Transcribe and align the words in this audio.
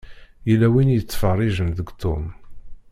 Yella 0.49 0.67
win 0.73 0.91
i 0.93 0.95
yettfeṛṛiǧen 0.97 1.69
deg 1.77 1.89
Tom. 2.01 2.25